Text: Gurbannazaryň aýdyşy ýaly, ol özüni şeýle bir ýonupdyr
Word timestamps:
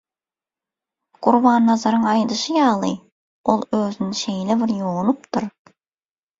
Gurbannazaryň 1.27 2.07
aýdyşy 2.13 2.57
ýaly, 2.63 2.91
ol 3.55 3.63
özüni 3.83 4.21
şeýle 4.25 4.59
bir 4.65 4.77
ýonupdyr 4.81 5.51